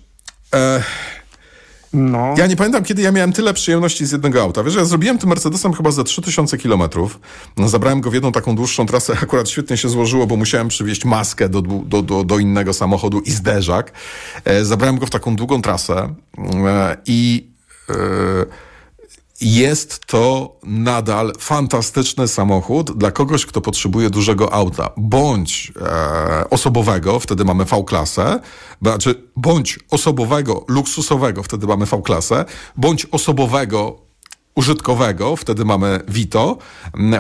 e, 0.55 0.83
No. 1.93 2.35
ja 2.39 2.47
nie 2.47 2.57
pamiętam, 2.57 2.85
kiedy 2.85 3.03
ja 3.03 3.13
miałem 3.13 3.33
tyle 3.33 3.55
przyjemności 3.55 4.07
z 4.07 4.13
jednego 4.13 4.43
auta. 4.43 4.63
Wiesz, 4.63 4.75
ja 4.75 4.85
zrobiłem 4.85 5.19
tym 5.19 5.29
Mercedesem 5.29 5.73
chyba 5.73 5.91
za 5.91 6.05
3000 6.05 6.59
kilometrów. 6.59 7.21
No, 7.57 7.69
zabrałem 7.69 8.01
go 8.01 8.11
w 8.11 8.15
jedną 8.15 8.33
taką 8.33 8.57
dłuższą 8.57 8.87
trasę. 8.87 9.17
Akurat 9.23 9.49
świetnie 9.49 9.77
się 9.77 9.89
złożyło, 9.89 10.27
bo 10.27 10.37
musiałem 10.37 10.69
przywieźć 10.69 11.05
maskę 11.05 11.49
do, 11.49 11.63
do, 11.63 12.03
do, 12.03 12.25
do 12.25 12.39
innego 12.39 12.73
samochodu 12.73 13.21
i 13.21 13.31
zderzak. 13.31 13.93
E, 14.45 14.65
zabrałem 14.65 14.99
go 14.99 15.07
w 15.07 15.11
taką 15.11 15.37
długą 15.37 15.63
trasę 15.63 16.15
e, 16.67 16.97
i 17.07 17.49
e, 17.91 17.95
jest 19.41 20.07
to 20.07 20.57
nadal 20.63 21.33
fantastyczny 21.39 22.29
samochód 22.29 22.99
dla 22.99 23.11
kogoś, 23.11 23.47
kto 23.47 23.61
potrzebuje 23.61 24.11
dużego 24.11 24.53
auta, 24.53 24.91
bądź 24.97 25.73
e, 25.81 26.51
osobowego, 26.51 27.21
wtedy 27.21 27.45
mamy 27.45 27.65
V-klasę, 27.65 28.41
znaczy 28.83 29.15
bądź 29.37 29.79
osobowego, 29.91 30.65
luksusowego, 30.69 31.43
wtedy 31.43 31.67
mamy 31.67 31.87
V-klasę, 31.87 32.45
bądź 32.77 33.07
osobowego, 33.07 34.10
użytkowego, 34.61 35.37
wtedy 35.37 35.65
mamy 35.65 36.01
Vito, 36.09 36.59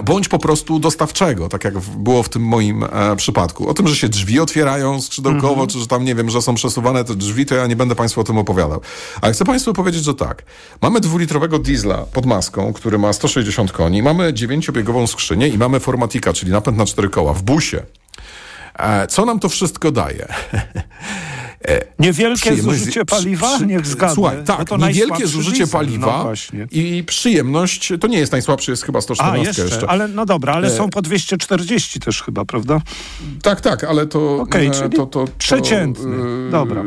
bądź 0.04 0.28
po 0.28 0.38
prostu 0.38 0.78
dostawczego, 0.78 1.48
tak 1.48 1.64
jak 1.64 1.78
było 1.78 2.22
w 2.22 2.28
tym 2.28 2.42
moim 2.42 2.84
e, 2.84 3.16
przypadku. 3.16 3.68
O 3.68 3.74
tym, 3.74 3.88
że 3.88 3.96
się 3.96 4.08
drzwi 4.08 4.40
otwierają 4.40 5.00
skrzydełkowo, 5.00 5.66
czy 5.66 5.78
że 5.78 5.86
tam, 5.86 6.04
nie 6.04 6.14
wiem, 6.14 6.30
że 6.30 6.42
są 6.42 6.54
przesuwane 6.54 7.04
te 7.04 7.14
drzwi, 7.14 7.46
to 7.46 7.54
ja 7.54 7.66
nie 7.66 7.76
będę 7.76 7.94
Państwu 7.94 8.20
o 8.20 8.24
tym 8.24 8.38
opowiadał. 8.38 8.80
Ale 9.20 9.32
chcę 9.32 9.44
Państwu 9.44 9.72
powiedzieć, 9.72 10.04
że 10.04 10.14
tak. 10.14 10.42
Mamy 10.82 11.00
dwulitrowego 11.00 11.58
diesla 11.58 11.98
pod 11.98 12.26
maską, 12.26 12.72
który 12.72 12.98
ma 12.98 13.12
160 13.12 13.72
koni, 13.72 14.02
mamy 14.02 14.34
dziewięciobiegową 14.34 15.06
skrzynię 15.06 15.48
i 15.48 15.58
mamy 15.58 15.80
formatika, 15.80 16.32
czyli 16.32 16.52
napęd 16.52 16.78
na 16.78 16.86
cztery 16.86 17.08
koła 17.08 17.34
w 17.34 17.42
busie. 17.42 17.82
E, 18.78 19.06
co 19.06 19.24
nam 19.24 19.40
to 19.40 19.48
wszystko 19.48 19.90
daje? 19.90 20.28
Niewielkie 21.98 22.50
Przyjemność- 22.50 22.78
zużycie 22.78 23.04
paliwa? 23.04 23.56
przy- 23.56 23.66
Niech 23.66 23.86
zgadnę. 23.86 24.14
Słuchaj, 24.14 24.36
No 24.36 24.44
tak, 24.44 24.68
to 24.68 24.76
niewielkie 24.76 25.26
zużycie 25.26 25.58
diesel. 25.58 25.80
paliwa 25.80 26.24
No 26.52 26.58
i 26.70 27.04
przyjemność, 27.06 27.92
to 28.00 28.06
nie 28.06 28.18
jest 28.18 28.32
najsłabszy, 28.32 28.70
jest 28.70 28.82
chyba 28.82 28.98
A, 28.98 29.02
114 29.02 29.46
jeszcze, 29.48 29.62
jeszcze. 29.62 29.90
ale 29.90 30.08
no 30.08 30.26
dobra, 30.26 30.52
ale 30.52 30.68
E, 30.68 30.70
są 30.76 30.90
po 30.90 31.02
240 31.02 32.00
też 32.00 32.22
chyba, 32.22 32.44
prawda? 32.44 32.80
Tak, 33.42 33.60
tak, 33.60 33.84
ale 33.84 34.06
to... 34.06 34.36
Okej, 34.40 34.66
e, 34.66 34.70
czyli 34.70 34.90
to, 34.90 35.06
to, 35.06 35.26
to, 35.26 35.32
przeciętny. 35.38 36.16
e, 36.48 36.50
Dobra. 36.50 36.80
e, 36.80 36.84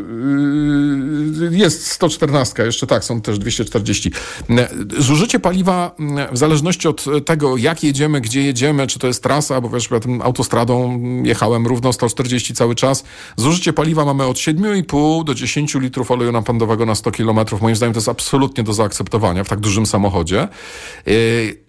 Jest 1.51 1.87
114, 1.87 2.63
jeszcze 2.65 2.87
tak, 2.87 3.03
są 3.03 3.21
też 3.21 3.39
240. 3.39 4.11
E, 4.49 4.67
Zużycie 4.99 5.39
paliwa 5.39 5.91
m, 5.99 6.17
w 6.31 6.37
zależności 6.37 6.87
od 6.87 7.05
tego, 7.25 7.57
jak 7.57 7.83
jedziemy, 7.83 8.21
gdzie 8.21 8.41
jedziemy, 8.43 8.87
czy 8.87 8.99
to 8.99 9.07
jest 9.07 9.23
trasa, 9.23 9.61
bo 9.61 9.69
wiesz, 9.69 9.89
ja 9.91 9.99
tym 9.99 10.21
autostradą 10.21 10.99
jechałem 11.23 11.67
równo 11.67 11.93
140 11.93 12.53
cały 12.53 12.75
czas. 12.75 13.03
Zużycie 13.37 13.73
paliwa 13.73 14.05
mamy 14.05 14.25
od 14.25 14.39
7,5 14.63 15.23
do 15.23 15.35
10 15.35 15.75
litrów 15.75 16.11
oleju 16.11 16.31
napędowego 16.31 16.85
na 16.85 16.95
100 16.95 17.11
kilometrów. 17.11 17.61
Moim 17.61 17.75
zdaniem 17.75 17.93
to 17.93 17.97
jest 17.97 18.09
absolutnie 18.09 18.63
do 18.63 18.73
zaakceptowania 18.73 19.43
w 19.43 19.49
tak 19.49 19.59
dużym 19.59 19.85
samochodzie. 19.85 20.41
E, 20.41 21.11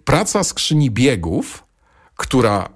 Praca 0.05 0.43
skrzyni 0.43 0.91
biegów, 0.91 1.63
która 2.15 2.69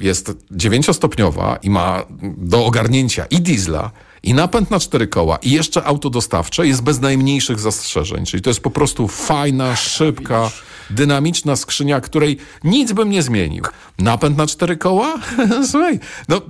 jest 0.00 0.32
dziewięciostopniowa 0.50 1.58
i 1.62 1.70
ma 1.70 2.04
do 2.36 2.66
ogarnięcia 2.66 3.26
i 3.30 3.40
diesla, 3.40 3.90
i 4.22 4.34
napęd 4.34 4.70
na 4.70 4.80
cztery 4.80 5.06
koła, 5.06 5.36
i 5.36 5.50
jeszcze 5.50 5.84
auto 5.84 6.10
dostawcze, 6.10 6.66
jest 6.66 6.82
bez 6.82 7.00
najmniejszych 7.00 7.60
zastrzeżeń. 7.60 8.24
Czyli 8.24 8.42
to 8.42 8.50
jest 8.50 8.60
po 8.60 8.70
prostu 8.70 9.08
fajna, 9.08 9.76
szybka, 9.76 10.50
dynamiczna 10.90 11.56
skrzynia, 11.56 12.00
której 12.00 12.38
nic 12.64 12.92
bym 12.92 13.10
nie 13.10 13.22
zmienił. 13.22 13.64
Napęd 13.98 14.36
na 14.36 14.46
cztery 14.46 14.76
koła? 14.76 15.14
Słuchaj, 15.70 16.00
no, 16.28 16.40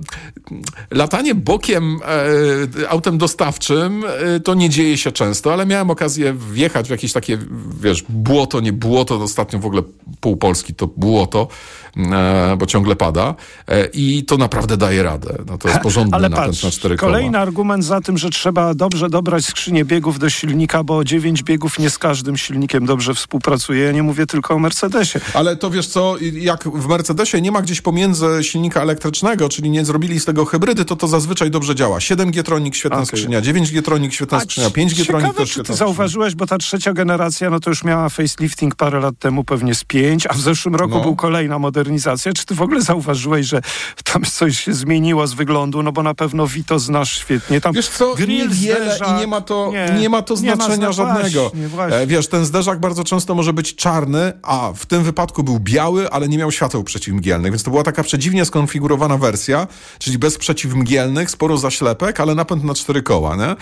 latanie 0.91 1.35
bokiem 1.35 1.99
e, 2.81 2.89
autem 2.89 3.17
dostawczym 3.17 4.03
e, 4.35 4.39
to 4.39 4.53
nie 4.53 4.69
dzieje 4.69 4.97
się 4.97 5.11
często, 5.11 5.53
ale 5.53 5.65
miałem 5.65 5.89
okazję 5.89 6.33
wjechać 6.33 6.87
w 6.87 6.91
jakieś 6.91 7.13
takie, 7.13 7.37
wiesz, 7.81 8.03
błoto, 8.09 8.59
nie 8.59 8.73
błoto, 8.73 9.15
ostatnio 9.15 9.59
w 9.59 9.65
ogóle 9.65 9.81
pół 10.19 10.37
Polski 10.37 10.75
to 10.75 10.87
błoto, 10.87 11.47
bo 12.57 12.65
ciągle 12.65 12.95
pada 12.95 13.35
e, 13.67 13.85
i 13.85 14.23
to 14.25 14.37
naprawdę 14.37 14.77
daje 14.77 15.03
radę. 15.03 15.37
No 15.47 15.57
to 15.57 15.67
jest 15.67 15.79
porządny 15.81 16.15
Ale 16.17 16.29
napęd 16.29 16.47
patrz, 16.47 16.63
na 16.63 16.71
cztery 16.71 16.97
koła. 16.97 17.11
kolejny 17.11 17.37
argument 17.39 17.83
za 17.85 18.01
tym, 18.01 18.17
że 18.17 18.29
trzeba 18.29 18.73
dobrze 18.73 19.09
dobrać 19.09 19.45
skrzynię 19.45 19.85
biegów 19.85 20.19
do 20.19 20.29
silnika, 20.29 20.83
bo 20.83 21.03
dziewięć 21.03 21.43
biegów 21.43 21.79
nie 21.79 21.89
z 21.89 21.97
każdym 21.97 22.37
silnikiem 22.37 22.85
dobrze 22.85 23.13
współpracuje. 23.13 23.83
Ja 23.83 23.91
nie 23.91 24.03
mówię 24.03 24.25
tylko 24.25 24.53
o 24.53 24.59
Mercedesie. 24.59 25.19
Ale 25.33 25.55
to 25.55 25.69
wiesz 25.69 25.87
co, 25.87 26.15
jak 26.33 26.63
w 26.69 26.87
Mercedesie 26.87 27.41
nie 27.41 27.51
ma 27.51 27.61
gdzieś 27.61 27.81
pomiędzy 27.81 28.25
silnika 28.41 28.81
elektrycznego, 28.81 29.49
czyli 29.49 29.69
nie 29.69 29.85
zrobili 29.85 30.19
z 30.19 30.25
tego 30.25 30.45
hybrydy, 30.45 30.85
to 30.85 30.95
to 30.95 31.07
zazwyczaj 31.07 31.51
dobrze 31.51 31.75
działa. 31.75 31.97
7G 31.97 32.43
tronik, 32.43 32.75
świetna 32.75 32.97
Okej. 32.97 33.07
skrzynia, 33.07 33.41
9G 33.41 33.81
tronik, 33.81 34.13
świetna 34.13 34.39
skrzynia, 34.39 34.69
5G 34.69 35.05
tronik 35.07 35.33
też 35.35 35.47
czy 35.49 35.53
świetna 35.53 35.75
zauważyłeś, 35.75 36.35
bo 36.35 36.47
ta 36.47 36.57
trzecia 36.57 36.93
generacja, 36.93 37.49
no 37.49 37.59
to 37.59 37.69
już 37.69 37.83
miała 37.83 38.09
facelifting 38.09 38.75
parę 38.75 38.99
lat 38.99 39.15
temu, 39.19 39.43
pewnie 39.43 39.75
z 39.75 39.83
pięć, 39.83 40.27
a 40.27 40.33
w 40.33 40.39
zeszłym 40.41 40.75
roku 40.75 40.95
No. 40.95 41.01
był 41.01 41.15
kolejna 41.15 41.59
modernizacja. 41.59 41.88
Czy 42.33 42.45
ty 42.45 42.55
w 42.55 42.61
ogóle 42.61 42.81
zauważyłeś, 42.81 43.45
że 43.47 43.61
tam 44.03 44.23
coś 44.23 44.59
się 44.59 44.73
zmieniło 44.73 45.27
z 45.27 45.33
wyglądu? 45.33 45.83
No 45.83 45.91
bo 45.91 46.03
na 46.03 46.13
pewno 46.13 46.47
Vito 46.47 46.79
znasz 46.79 47.19
świetnie. 47.19 47.61
Tam 47.61 47.73
Wiesz 47.73 47.87
co, 47.89 48.15
niewiele 48.27 48.99
i 49.09 49.19
nie 49.19 49.27
ma 49.27 49.41
to, 49.41 49.71
nie, 49.99 50.09
ma 50.09 50.21
to 50.21 50.35
nie 50.35 50.49
ma 50.49 50.55
znaczenia 50.55 50.91
żadnego. 50.91 51.51
Właśnie. 51.67 51.97
E, 51.97 52.07
Wiesz, 52.07 52.27
ten 52.27 52.45
zderzak 52.45 52.79
bardzo 52.79 53.03
często 53.03 53.35
może 53.35 53.53
być 53.53 53.75
czarny, 53.75 54.33
a 54.41 54.71
w 54.75 54.85
tym 54.85 55.03
wypadku 55.03 55.43
był 55.43 55.59
biały, 55.59 56.09
ale 56.09 56.27
nie 56.29 56.37
miał 56.37 56.51
świateł 56.51 56.83
przeciwmgielnych, 56.83 57.51
więc 57.51 57.63
to 57.63 57.71
była 57.71 57.83
taka 57.83 58.03
przedziwnie 58.03 58.45
skonfigurowana 58.45 59.17
wersja, 59.17 59.67
czyli 59.99 60.17
bez 60.17 60.37
przeciwmgielnych, 60.37 61.31
sporo 61.31 61.57
zaślepek, 61.57 62.19
ale 62.19 62.35
napęd 62.35 62.63
na 62.63 62.73
cztery 62.75 63.03
koła, 63.03 63.35
nie? 63.35 63.55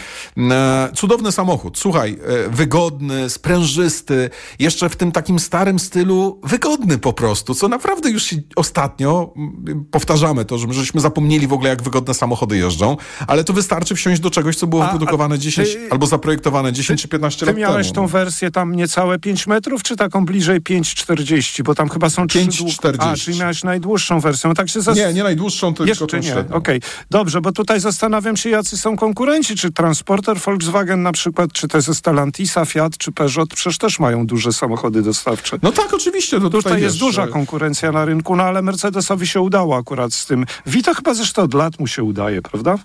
E, 0.54 0.90
Cudowny 0.96 1.32
samochód, 1.32 1.78
słuchaj, 1.78 2.20
e, 2.46 2.50
wygodny, 2.50 3.30
sprężysty, 3.30 4.30
jeszcze 4.60 4.90
w 4.90 4.96
tym 4.96 5.12
takim 5.12 5.40
starym 5.40 5.80
stylu, 5.80 6.40
wygodny 6.44 6.98
po 6.98 7.14
prostu, 7.14 7.56
co 7.56 7.68
naprawdę 7.68 8.07
już 8.10 8.24
się 8.24 8.36
ostatnio 8.56 9.34
mm, 9.36 9.86
powtarzamy 9.92 10.46
to, 10.46 10.58
że 10.58 10.68
żeśmy 10.74 11.02
zapomnieli 11.02 11.48
w 11.48 11.54
ogóle, 11.54 11.70
jak 11.70 11.84
wygodne 11.84 12.14
samochody 12.14 12.58
jeżdżą, 12.58 12.98
ale 13.28 13.44
to 13.44 13.54
wystarczy 13.54 13.96
wsiąść 13.96 14.22
do 14.22 14.30
czegoś, 14.30 14.56
co 14.56 14.68
było 14.68 14.84
A- 14.84 14.90
a 14.90 14.92
wyprodukowane 14.92 15.40
10 15.40 15.74
ty- 15.74 15.88
albo 15.92 16.08
zaprojektowane 16.08 16.74
10 16.74 17.02
czy 17.02 17.08
15 17.08 17.40
Ty 17.40 17.46
lat 17.46 17.56
miałeś 17.58 17.88
temu. 17.88 17.96
tą 17.96 18.08
wersję 18.08 18.52
tam 18.52 18.76
niecałe 18.76 19.20
5 19.20 19.48
metrów, 19.48 19.84
czy 19.84 19.96
taką 19.96 20.26
bliżej 20.26 20.62
5,40? 20.62 21.64
Bo 21.64 21.76
tam 21.76 21.90
chyba 21.90 22.10
są 22.10 22.28
trzy 22.28 22.40
5,40. 22.40 22.92
dłu- 22.92 22.96
A, 23.00 23.16
czyli 23.16 23.40
miałeś 23.40 23.64
najdłuższą 23.64 24.20
wersję. 24.20 24.48
No 24.48 24.54
tak 24.54 24.70
się 24.70 24.82
zas... 24.82 24.98
Nie, 24.98 25.14
nie 25.14 25.24
najdłuższą, 25.24 25.74
tylko 25.74 25.90
Jeszcze 25.90 26.08
tą 26.08 26.18
nie, 26.18 26.36
okej. 26.52 26.82
Dobrze, 27.10 27.42
bo 27.42 27.52
tutaj 27.52 27.80
zastanawiam 27.80 28.38
się, 28.38 28.50
jacy 28.50 28.78
są 28.78 28.98
konkurenci. 28.98 29.56
Czy 29.56 29.72
Transporter 29.72 30.38
Volkswagen 30.40 31.04
na 31.04 31.12
przykład, 31.12 31.54
czy 31.54 31.68
to 31.68 31.78
jest 31.78 31.94
Stellantisa, 31.96 32.66
Fiat, 32.66 32.98
czy 32.98 33.12
Peugeot, 33.12 33.50
przecież 33.54 33.78
też 33.78 34.00
mają 34.00 34.26
duże 34.28 34.54
samochody 34.54 35.02
dostawcze. 35.02 35.58
No 35.62 35.72
tak, 35.72 35.94
oczywiście. 35.94 36.38
To 36.38 36.44
tutaj, 36.44 36.62
Tutaj 36.62 36.82
jest 36.82 36.96
wiesz, 36.96 37.00
duża 37.00 37.28
konkurencja 37.28 37.92
na 37.98 38.06
rynku, 38.06 38.36
no 38.36 38.44
ale 38.44 38.62
Mercedesowi 38.62 39.28
się 39.28 39.42
udało 39.42 39.78
akurat 39.78 40.14
z 40.14 40.26
tym. 40.26 40.46
Vito 40.66 40.94
chyba 40.94 41.14
zresztą 41.14 41.42
od 41.42 41.54
lat 41.54 41.80
mu 41.80 41.88
się 41.88 42.04
udaje, 42.04 42.42
prawda? 42.42 42.76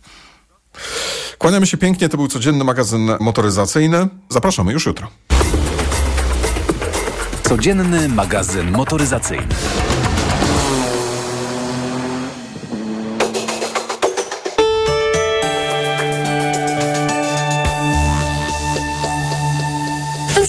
Kłaniamy 1.39 1.67
się 1.67 1.77
pięknie, 1.77 2.09
to 2.09 2.17
był 2.17 2.29
codzienny 2.29 2.65
magazyn 2.65 3.11
motoryzacyjny. 3.21 4.09
Zapraszamy 4.29 4.73
już 4.73 4.87
jutro. 4.87 5.09
Codzienny 7.43 8.09
magazyn 8.09 8.71
motoryzacyjny. 8.71 9.55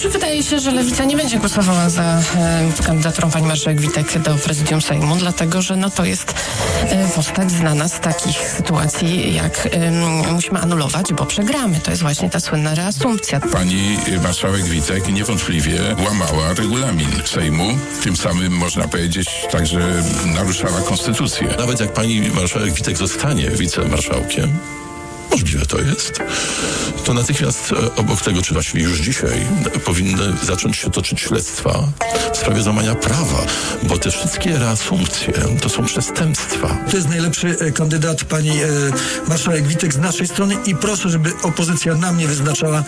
Dobrze, 0.04 0.18
wydaje 0.18 0.42
się, 0.42 0.60
że 0.60 0.70
Lewica 0.70 1.04
nie 1.04 1.16
będzie 1.16 1.38
głosowała 1.38 1.90
za 1.90 2.02
e, 2.36 2.82
kandydaturą 2.86 3.30
pani 3.30 3.46
marszałek 3.46 3.80
Witek 3.80 4.18
do 4.18 4.34
prezydium 4.34 4.82
Sejmu, 4.82 5.16
dlatego 5.16 5.62
że 5.62 5.76
no, 5.76 5.90
to 5.90 6.04
jest 6.04 6.34
e, 6.82 7.08
postać 7.08 7.50
znana 7.50 7.88
z 7.88 8.00
takich 8.00 8.36
sytuacji, 8.36 9.34
jak 9.34 9.68
e, 9.72 9.90
musimy 10.32 10.60
anulować, 10.60 11.12
bo 11.12 11.26
przegramy. 11.26 11.80
To 11.80 11.90
jest 11.90 12.02
właśnie 12.02 12.30
ta 12.30 12.40
słynna 12.40 12.74
reasumpcja. 12.74 13.40
Pani 13.40 13.98
marszałek 14.22 14.64
Witek 14.64 15.12
niewątpliwie 15.12 15.80
łamała 16.06 16.54
regulamin 16.54 17.10
Sejmu, 17.24 17.68
tym 18.02 18.16
samym 18.16 18.52
można 18.52 18.88
powiedzieć 18.88 19.46
także 19.50 20.02
naruszała 20.26 20.80
konstytucję. 20.80 21.54
Nawet 21.58 21.80
jak 21.80 21.92
pani 21.92 22.20
marszałek 22.20 22.72
Witek 22.72 22.96
zostanie 22.96 23.50
wicemarszałkiem, 23.50 24.58
możliwe 25.34 25.66
to 25.66 25.80
jest, 25.80 26.20
to 27.04 27.14
natychmiast 27.14 27.72
e, 27.72 27.96
obok 27.96 28.20
tego, 28.20 28.42
czy 28.42 28.54
właściwie 28.54 28.84
już 28.84 28.98
dzisiaj, 28.98 29.46
powinny 29.84 30.32
zacząć 30.42 30.76
się 30.76 30.90
toczyć 30.90 31.20
śledztwa 31.20 31.88
w 32.32 32.36
sprawie 32.36 32.62
złamania 32.62 32.94
prawa, 32.94 33.46
bo 33.82 33.98
te 33.98 34.10
wszystkie 34.10 34.58
reasumpcje 34.58 35.32
to 35.62 35.68
są 35.68 35.84
przestępstwa. 35.84 36.78
To 36.90 36.96
jest 36.96 37.08
najlepszy 37.08 37.56
e, 37.60 37.72
kandydat 37.72 38.24
pani 38.24 38.50
e, 38.50 38.66
marszałek 39.28 39.66
Witek 39.66 39.94
z 39.94 39.98
naszej 39.98 40.26
strony 40.26 40.56
i 40.66 40.74
proszę, 40.74 41.08
żeby 41.08 41.32
opozycja 41.42 41.94
nam 41.94 42.18
nie 42.18 42.26
wyznaczała 42.26 42.84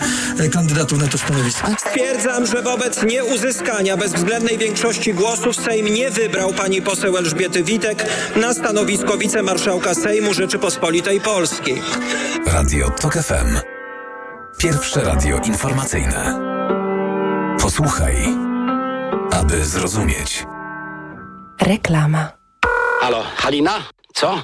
kandydatów 0.51 0.99
na 0.99 1.07
to 1.07 1.17
stanowisko. 1.17 1.67
Stwierdzam, 1.79 2.45
że 2.45 2.61
wobec 2.61 3.03
nieuzyskania 3.03 3.97
bezwzględnej 3.97 4.57
większości 4.57 5.13
głosów 5.13 5.55
Sejm 5.55 5.93
nie 5.93 6.11
wybrał 6.11 6.53
pani 6.53 6.81
poseł 6.81 7.17
Elżbiety 7.17 7.63
Witek 7.63 8.05
na 8.35 8.53
stanowisko 8.53 9.17
wicemarszałka 9.17 9.93
Sejmu 9.93 10.33
Rzeczypospolitej 10.33 11.21
Polskiej. 11.21 11.81
Radio 12.45 12.89
TOK 12.89 13.13
FM. 13.13 13.59
Pierwsze 14.57 15.01
radio 15.01 15.37
informacyjne. 15.37 16.39
Posłuchaj, 17.61 18.15
aby 19.31 19.65
zrozumieć. 19.65 20.45
Reklama. 21.61 22.31
Halo, 23.01 23.23
Halina? 23.35 23.71
Co? 24.19 24.43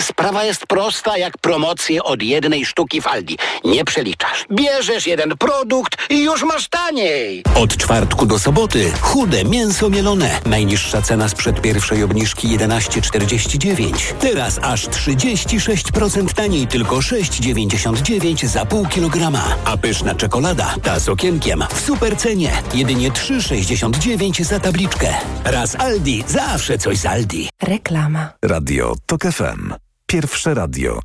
Sprawa 0.00 0.44
jest 0.44 0.66
prosta 0.66 1.18
jak 1.18 1.38
promocje 1.38 2.02
od 2.02 2.22
jednej 2.22 2.66
sztuki 2.66 3.00
w 3.00 3.06
Aldi. 3.06 3.38
Nie 3.64 3.84
przeliczasz. 3.84 4.44
Bierzesz 4.52 5.06
jeden 5.06 5.36
produkt 5.38 6.10
i 6.10 6.22
już 6.22 6.42
masz 6.42 6.68
taniej. 6.68 7.42
Od 7.54 7.76
czwartku 7.76 8.26
do 8.26 8.38
soboty 8.38 8.92
chude 9.00 9.44
mięso 9.44 9.90
mielone. 9.90 10.40
Najniższa 10.46 11.02
cena 11.02 11.28
sprzed 11.28 11.60
pierwszej 11.60 12.02
obniżki 12.02 12.48
11,49. 12.48 14.14
Teraz 14.20 14.58
aż 14.62 14.88
36% 14.88 16.34
taniej, 16.34 16.66
tylko 16.66 16.96
6,99 16.96 18.46
za 18.46 18.64
pół 18.64 18.86
kilograma. 18.86 19.44
A 19.64 19.76
pyszna 19.76 20.14
czekolada, 20.14 20.74
ta 20.82 21.00
z 21.00 21.08
okienkiem, 21.08 21.64
w 21.74 21.80
super 21.80 22.16
cenie. 22.16 22.62
Jedynie 22.74 23.10
3,69 23.10 24.44
za 24.44 24.60
tabliczkę. 24.60 25.14
Raz 25.44 25.76
Aldi, 25.80 26.24
zawsze 26.26 26.78
coś 26.78 26.98
z 26.98 27.06
Aldi. 27.06 27.48
Reklama. 27.62 28.32
Radio 28.42 28.97
TOK 29.06 29.22
FM. 29.22 29.74
Pierwsze 30.06 30.54
radio 30.54 30.96